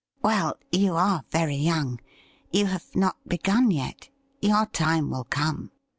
'Well, 0.23 0.57
you 0.71 0.95
are 0.95 1.25
very 1.29 1.53
young; 1.57 1.99
you 2.51 2.65
have 2.65 2.95
not 2.95 3.17
begun 3.27 3.69
yet. 3.69 4.09
Your 4.41 4.65
time 4.65 5.11
will 5.11 5.25
come.' 5.25 5.69